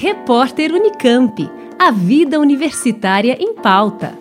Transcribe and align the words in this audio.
Repórter 0.00 0.72
Unicamp. 0.72 1.50
A 1.76 1.90
vida 1.90 2.38
universitária 2.38 3.36
em 3.40 3.52
pauta. 3.52 4.16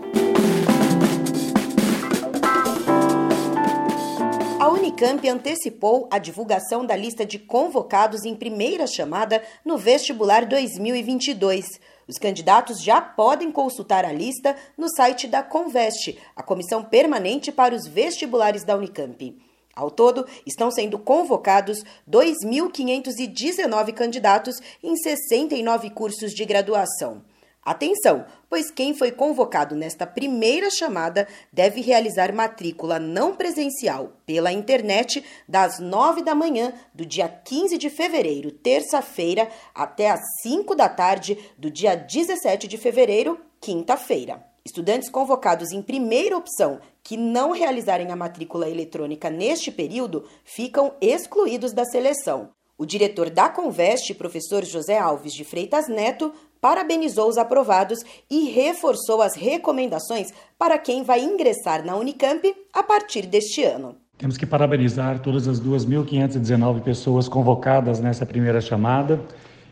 A 4.60 4.70
Unicamp 4.70 5.30
antecipou 5.30 6.08
a 6.10 6.18
divulgação 6.18 6.84
da 6.84 6.96
lista 6.96 7.24
de 7.24 7.38
convocados 7.38 8.26
em 8.26 8.34
primeira 8.34 8.88
chamada 8.88 9.44
no 9.64 9.78
vestibular 9.78 10.48
2022. 10.48 11.80
Os 12.08 12.18
candidatos 12.18 12.82
já 12.82 13.00
podem 13.00 13.52
consultar 13.52 14.04
a 14.04 14.12
lista 14.12 14.56
no 14.76 14.90
site 14.90 15.28
da 15.28 15.44
Conveste, 15.44 16.18
a 16.36 16.42
comissão 16.42 16.84
permanente 16.84 17.52
para 17.52 17.76
os 17.76 17.86
vestibulares 17.86 18.64
da 18.64 18.76
Unicamp. 18.76 19.38
Ao 19.78 19.92
todo, 19.92 20.26
estão 20.44 20.72
sendo 20.72 20.98
convocados 20.98 21.84
2.519 22.10 23.94
candidatos 23.94 24.60
em 24.82 24.96
69 24.98 25.92
cursos 25.92 26.32
de 26.34 26.44
graduação. 26.46 27.22
Atenção, 27.64 28.26
pois 28.50 28.72
quem 28.72 28.96
foi 28.96 29.12
convocado 29.12 29.76
nesta 29.76 30.08
primeira 30.08 30.72
chamada 30.72 31.28
deve 31.54 31.80
realizar 31.80 32.34
matrícula 32.34 32.98
não 32.98 33.36
presencial 33.36 34.14
pela 34.26 34.52
internet 34.52 35.24
das 35.48 35.78
9 35.78 36.24
da 36.24 36.34
manhã 36.34 36.74
do 36.92 37.06
dia 37.06 37.30
15 37.30 37.78
de 37.78 37.92
fevereiro, 37.92 38.50
terça-feira, 38.50 39.48
até 39.76 40.10
às 40.10 40.22
5 40.42 40.74
da 40.74 40.90
tarde 40.90 41.38
do 41.56 41.70
dia 41.70 41.96
17 41.96 42.68
de 42.68 42.80
fevereiro, 42.80 43.40
quinta-feira. 43.62 44.44
Estudantes 44.68 45.10
convocados 45.10 45.72
em 45.72 45.82
primeira 45.82 46.36
opção 46.36 46.82
que 47.02 47.16
não 47.16 47.54
realizarem 47.54 48.12
a 48.12 48.18
matrícula 48.18 48.70
eletrônica 48.70 49.30
neste 49.30 49.72
período 49.72 50.26
ficam 50.44 50.92
excluídos 51.00 51.72
da 51.72 51.86
seleção. 51.86 52.50
O 52.78 52.86
diretor 52.86 53.30
da 53.30 53.48
Conveste, 53.48 54.14
professor 54.14 54.66
José 54.66 55.00
Alves 55.00 55.32
de 55.32 55.46
Freitas 55.46 55.88
Neto, 55.88 56.34
parabenizou 56.60 57.30
os 57.30 57.38
aprovados 57.38 58.00
e 58.30 58.50
reforçou 58.50 59.22
as 59.22 59.36
recomendações 59.36 60.34
para 60.60 60.78
quem 60.78 61.02
vai 61.02 61.22
ingressar 61.22 61.86
na 61.86 61.96
Unicamp 61.96 62.54
a 62.74 62.84
partir 62.84 63.26
deste 63.26 63.64
ano. 63.64 63.96
Temos 64.18 64.36
que 64.36 64.46
parabenizar 64.46 65.22
todas 65.22 65.48
as 65.48 65.62
2.519 65.62 66.82
pessoas 66.82 67.30
convocadas 67.30 68.02
nessa 68.02 68.26
primeira 68.26 68.60
chamada 68.60 69.22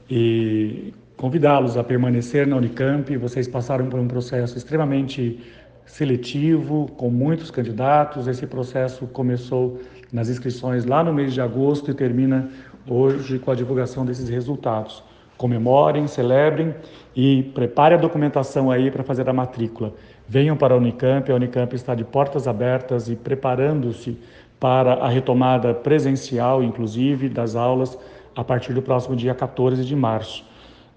e 0.10 0.94
convidá-los 1.18 1.78
a 1.78 1.84
permanecer 1.84 2.48
na 2.48 2.56
Unicamp. 2.56 3.16
Vocês 3.18 3.48
passaram 3.48 3.88
por 3.88 4.00
um 4.00 4.08
processo 4.08 4.58
extremamente 4.58 5.40
seletivo, 5.86 6.88
com 6.98 7.10
muitos 7.10 7.52
candidatos. 7.52 8.28
Esse 8.28 8.46
processo 8.48 9.08
começou 9.08 9.80
nas 10.12 10.30
inscrições 10.30 10.86
lá 10.86 11.04
no 11.04 11.14
mês 11.14 11.34
de 11.34 11.42
agosto 11.42 11.92
e 11.92 11.94
termina 11.94 12.50
hoje 12.88 13.40
com 13.40 13.52
a 13.52 13.56
divulgação 13.56 14.06
desses 14.06 14.30
resultados. 14.30 15.04
Comemorem, 15.38 16.08
celebrem 16.08 16.74
e 17.16 17.44
prepare 17.54 17.96
a 17.96 17.98
documentação 17.98 18.72
aí 18.72 18.90
para 18.90 19.04
fazer 19.04 19.28
a 19.30 19.34
matrícula. 19.34 19.94
Venham 20.28 20.56
para 20.56 20.74
a 20.74 20.78
Unicamp, 20.78 21.30
a 21.30 21.36
Unicamp 21.36 21.76
está 21.76 21.94
de 21.94 22.04
portas 22.04 22.48
abertas 22.48 23.10
e 23.10 23.16
preparando-se 23.16 24.18
para 24.60 24.94
a 24.94 25.10
retomada 25.10 25.74
presencial, 25.74 26.64
inclusive, 26.64 27.28
das 27.28 27.56
aulas 27.56 27.98
a 28.36 28.44
partir 28.44 28.74
do 28.74 28.82
próximo 28.82 29.16
dia 29.16 29.36
14 29.36 29.84
de 29.84 29.96
março. 29.96 30.46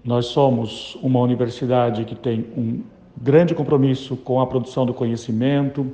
Nós 0.09 0.25
somos 0.25 0.97
uma 1.03 1.19
universidade 1.19 2.03
que 2.03 2.15
tem 2.15 2.47
um 2.57 2.81
grande 3.15 3.53
compromisso 3.53 4.17
com 4.17 4.41
a 4.41 4.47
produção 4.47 4.83
do 4.83 4.91
conhecimento, 4.91 5.85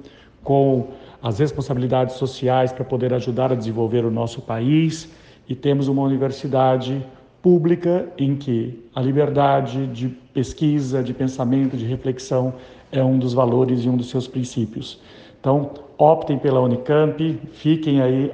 com 0.41 0.88
as 1.21 1.39
responsabilidades 1.39 2.16
sociais 2.16 2.71
para 2.71 2.86
poder 2.86 3.13
ajudar 3.13 3.52
a 3.52 3.55
desenvolver 3.55 4.05
o 4.05 4.09
nosso 4.09 4.41
país 4.41 5.11
e 5.49 5.53
temos 5.53 5.89
uma 5.89 6.02
universidade 6.02 7.05
pública 7.41 8.08
em 8.17 8.38
que 8.38 8.88
a 8.95 9.02
liberdade 9.02 9.86
de 9.88 10.08
pesquisa, 10.08 11.03
de 11.03 11.13
pensamento, 11.13 11.75
de 11.75 11.83
reflexão 11.83 12.53
é 12.93 13.03
um 13.03 13.19
dos 13.19 13.33
valores 13.33 13.83
e 13.83 13.89
um 13.89 13.97
dos 13.97 14.09
seus 14.09 14.30
princípios. 14.30 14.97
Então, 15.42 15.71
optem 15.97 16.39
pela 16.39 16.61
Unicamp, 16.61 17.37
fiquem 17.52 18.02
aí 18.02 18.32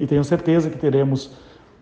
e 0.00 0.06
tenham 0.06 0.22
certeza 0.22 0.70
que 0.70 0.78
teremos 0.78 1.32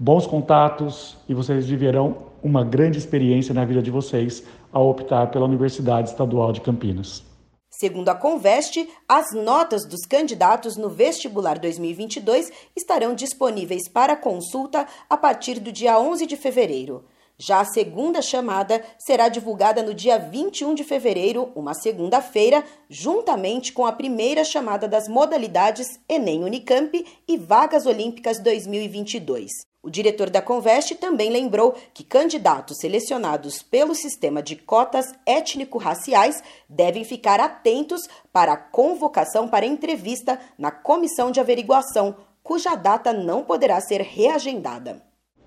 bons 0.02 0.26
contatos 0.26 1.16
e 1.28 1.34
vocês 1.34 1.64
viverão 1.64 2.26
uma 2.42 2.64
grande 2.64 2.98
experiência 2.98 3.54
na 3.54 3.64
vida 3.64 3.80
de 3.80 3.88
vocês 3.88 4.42
ao 4.72 4.90
optar 4.90 5.30
pela 5.30 5.44
Universidade 5.44 6.08
Estadual 6.08 6.52
de 6.52 6.60
Campinas. 6.60 7.22
Segundo 7.70 8.08
a 8.08 8.14
Conveste, 8.16 8.88
as 9.08 9.32
notas 9.32 9.86
dos 9.86 10.04
candidatos 10.04 10.76
no 10.76 10.90
vestibular 10.90 11.56
2022 11.56 12.50
estarão 12.74 13.14
disponíveis 13.14 13.88
para 13.88 14.16
consulta 14.16 14.88
a 15.08 15.16
partir 15.16 15.60
do 15.60 15.70
dia 15.70 15.96
11 15.96 16.26
de 16.26 16.36
fevereiro. 16.36 17.04
Já 17.38 17.60
a 17.60 17.64
segunda 17.64 18.20
chamada 18.20 18.84
será 18.98 19.28
divulgada 19.28 19.84
no 19.84 19.94
dia 19.94 20.18
21 20.18 20.74
de 20.74 20.82
fevereiro, 20.82 21.52
uma 21.54 21.74
segunda-feira, 21.74 22.64
juntamente 22.90 23.72
com 23.72 23.86
a 23.86 23.92
primeira 23.92 24.42
chamada 24.42 24.88
das 24.88 25.06
modalidades 25.06 25.86
Enem 26.08 26.42
Unicamp 26.42 26.92
e 27.28 27.36
Vagas 27.36 27.86
Olímpicas 27.86 28.40
2022. 28.40 29.71
O 29.84 29.90
diretor 29.90 30.30
da 30.30 30.40
Conveste 30.40 30.94
também 30.94 31.28
lembrou 31.28 31.74
que 31.92 32.04
candidatos 32.04 32.78
selecionados 32.78 33.64
pelo 33.64 33.96
sistema 33.96 34.40
de 34.40 34.54
cotas 34.54 35.12
étnico-raciais 35.26 36.40
devem 36.68 37.02
ficar 37.02 37.40
atentos 37.40 38.02
para 38.32 38.52
a 38.52 38.56
convocação 38.56 39.48
para 39.48 39.66
entrevista 39.66 40.38
na 40.56 40.70
comissão 40.70 41.32
de 41.32 41.40
averiguação, 41.40 42.14
cuja 42.44 42.76
data 42.76 43.12
não 43.12 43.42
poderá 43.42 43.80
ser 43.80 44.02
reagendada. 44.02 45.02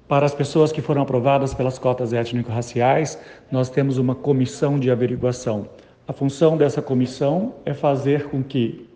Para 0.06 0.25
as 0.25 0.35
pessoas 0.35 0.69
que 0.69 0.81
foram 0.81 1.03
aprovadas 1.03 1.53
pelas 1.53 1.79
cotas 1.79 2.12
étnico-raciais, 2.12 3.17
nós 3.50 3.69
temos 3.69 3.97
uma 3.97 4.16
comissão 4.16 4.78
de 4.78 4.91
averiguação. 4.91 5.69
A 6.06 6.12
função 6.12 6.57
dessa 6.57 6.81
comissão 6.81 7.56
é 7.66 7.73
fazer 7.73 8.29
com 8.29 8.44
que 8.44 8.88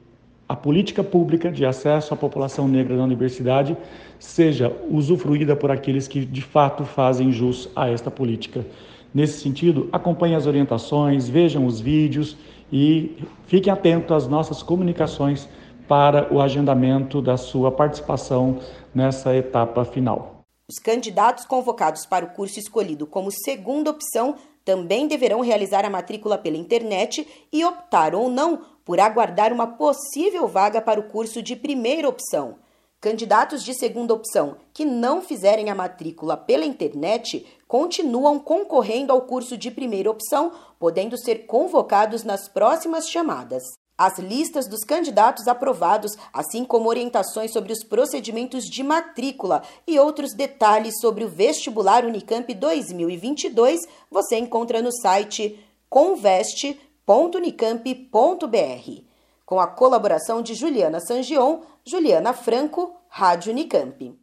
a 0.50 0.56
política 0.56 1.04
pública 1.04 1.52
de 1.52 1.64
acesso 1.64 2.12
à 2.12 2.18
população 2.18 2.68
negra 2.68 2.98
na 2.98 3.04
universidade 3.04 3.78
seja 4.18 4.76
usufruída 4.90 5.56
por 5.56 5.70
aqueles 5.70 6.08
que 6.08 6.26
de 6.26 6.42
fato 6.42 6.84
fazem 6.84 7.32
jus 7.32 7.70
a 7.76 7.88
esta 7.88 8.10
política. 8.10 8.66
Nesse 9.14 9.42
sentido, 9.42 9.88
acompanhem 9.92 10.36
as 10.36 10.48
orientações, 10.48 11.30
vejam 11.30 11.68
os 11.68 11.80
vídeos 11.80 12.36
e 12.74 13.16
fiquem 13.46 13.72
atentos 13.72 14.12
às 14.12 14.28
nossas 14.28 14.64
comunicações 14.64 15.48
para 15.88 16.34
o 16.34 16.42
agendamento 16.42 17.22
da 17.22 17.38
sua 17.38 17.72
participação 17.72 18.58
nessa 18.94 19.36
etapa 19.36 19.86
final. 19.86 20.44
Os 20.68 20.80
candidatos 20.80 21.46
convocados 21.46 22.08
para 22.08 22.26
o 22.26 22.30
curso 22.30 22.60
escolhido 22.60 23.06
como 23.06 23.32
segunda 23.32 23.92
opção 23.92 24.36
também 24.66 25.08
deverão 25.08 25.42
realizar 25.42 25.86
a 25.86 25.90
matrícula 25.90 26.38
pela 26.38 26.58
internet 26.58 27.28
e 27.52 27.66
optar 27.66 28.14
ou 28.14 28.30
não 28.30 28.62
por 28.90 29.00
aguardar 29.00 29.54
uma 29.54 29.68
possível 29.68 30.48
vaga 30.48 30.82
para 30.82 31.00
o 31.00 31.04
curso 31.04 31.44
de 31.44 31.56
primeira 31.56 32.10
opção. 32.10 32.56
Candidatos 33.00 33.64
de 33.64 33.76
segunda 33.76 34.16
opção 34.16 34.58
que 34.74 34.84
não 34.84 35.22
fizerem 35.22 35.70
a 35.70 35.76
matrícula 35.76 36.36
pela 36.36 36.66
internet 36.66 37.46
continuam 37.68 38.40
concorrendo 38.40 39.14
ao 39.14 39.22
curso 39.22 39.56
de 39.56 39.70
primeira 39.70 40.10
opção, 40.10 40.54
podendo 40.80 41.20
ser 41.20 41.46
convocados 41.46 42.24
nas 42.24 42.50
próximas 42.50 43.08
chamadas. 43.08 43.62
As 43.96 44.18
listas 44.18 44.68
dos 44.68 44.84
candidatos 44.84 45.48
aprovados, 45.48 46.18
assim 46.34 46.66
como 46.66 46.90
orientações 46.90 47.54
sobre 47.54 47.72
os 47.72 47.84
procedimentos 47.84 48.64
de 48.66 48.82
matrícula 48.82 49.62
e 49.86 50.00
outros 50.00 50.34
detalhes 50.34 51.00
sobre 51.00 51.24
o 51.24 51.30
vestibular 51.30 52.06
Unicamp 52.06 52.52
2022, 52.52 53.82
você 54.10 54.40
encontra 54.40 54.82
no 54.82 54.92
site 54.92 55.64
conveste.com 55.88 56.89
www.unicamp.br. 57.10 59.04
Com 59.44 59.60
a 59.60 59.66
colaboração 59.66 60.44
de 60.44 60.54
Juliana 60.54 61.00
Sangion, 61.00 61.62
Juliana 61.84 62.34
Franco, 62.34 62.94
Rádio 63.10 63.52
Unicamp. 63.52 64.14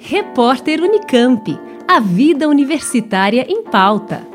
Repórter 0.00 0.82
Unicamp. 0.82 1.56
A 1.86 2.00
vida 2.00 2.48
universitária 2.48 3.46
em 3.48 3.62
pauta. 3.62 4.26